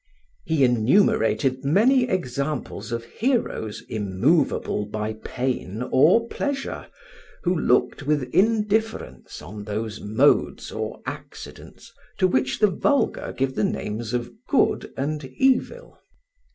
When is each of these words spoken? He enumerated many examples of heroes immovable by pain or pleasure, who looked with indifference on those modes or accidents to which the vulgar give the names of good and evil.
He 0.45 0.63
enumerated 0.63 1.63
many 1.63 2.09
examples 2.09 2.91
of 2.91 3.05
heroes 3.05 3.83
immovable 3.87 4.87
by 4.87 5.13
pain 5.23 5.83
or 5.91 6.27
pleasure, 6.27 6.87
who 7.43 7.55
looked 7.55 8.01
with 8.01 8.23
indifference 8.33 9.43
on 9.43 9.65
those 9.65 10.01
modes 10.01 10.71
or 10.71 11.03
accidents 11.05 11.93
to 12.17 12.27
which 12.27 12.57
the 12.57 12.71
vulgar 12.71 13.31
give 13.31 13.53
the 13.53 13.63
names 13.63 14.11
of 14.11 14.31
good 14.47 14.91
and 14.97 15.23
evil. 15.23 15.99